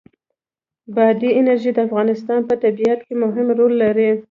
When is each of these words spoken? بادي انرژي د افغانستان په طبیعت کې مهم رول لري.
بادي 0.95 1.27
انرژي 1.39 1.71
د 1.73 1.79
افغانستان 1.87 2.39
په 2.49 2.53
طبیعت 2.63 2.99
کې 3.07 3.13
مهم 3.23 3.47
رول 3.57 3.73
لري. 3.83 4.09